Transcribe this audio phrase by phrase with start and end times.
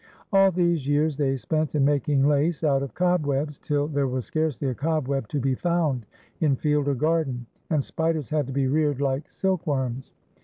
[0.33, 4.71] All these years they spent in making lace out of cobwebs, till there was scarcelx
[4.71, 6.07] a cobweb to be found
[6.39, 10.11] in field or garden, and spiders had to be reared like silkworms.